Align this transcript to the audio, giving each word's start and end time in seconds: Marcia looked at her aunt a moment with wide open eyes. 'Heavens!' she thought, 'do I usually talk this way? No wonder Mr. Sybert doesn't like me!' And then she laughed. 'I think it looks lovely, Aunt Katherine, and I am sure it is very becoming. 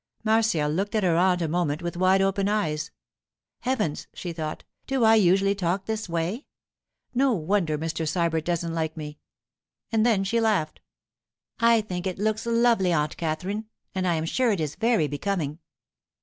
Marcia 0.23 0.65
looked 0.67 0.95
at 0.95 1.03
her 1.03 1.15
aunt 1.15 1.43
a 1.43 1.47
moment 1.47 1.83
with 1.83 1.95
wide 1.95 2.23
open 2.23 2.49
eyes. 2.49 2.89
'Heavens!' 3.59 4.07
she 4.15 4.33
thought, 4.33 4.63
'do 4.87 5.03
I 5.03 5.13
usually 5.13 5.53
talk 5.53 5.85
this 5.85 6.09
way? 6.09 6.47
No 7.13 7.33
wonder 7.33 7.77
Mr. 7.77 8.07
Sybert 8.07 8.43
doesn't 8.43 8.73
like 8.73 8.97
me!' 8.97 9.19
And 9.91 10.03
then 10.03 10.23
she 10.23 10.41
laughed. 10.41 10.81
'I 11.59 11.81
think 11.81 12.07
it 12.07 12.17
looks 12.17 12.47
lovely, 12.47 12.91
Aunt 12.91 13.15
Katherine, 13.15 13.65
and 13.93 14.07
I 14.07 14.15
am 14.15 14.25
sure 14.25 14.51
it 14.51 14.59
is 14.59 14.73
very 14.73 15.05
becoming. 15.07 15.59